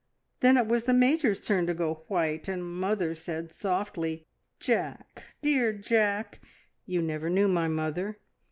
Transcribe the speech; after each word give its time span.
Then 0.39 0.57
it 0.57 0.65
was 0.65 0.85
the 0.85 0.95
Major's 0.95 1.39
turn 1.39 1.67
to 1.67 1.75
go 1.75 2.05
white, 2.07 2.47
and 2.47 2.65
mother 2.65 3.13
said 3.13 3.51
softly, 3.51 4.25
`Jack 4.59 5.03
dear 5.43 5.73
Jack!' 5.73 6.41
You 6.87 7.03
never 7.03 7.29
knew 7.29 7.47
my 7.47 7.67
mother. 7.67 8.17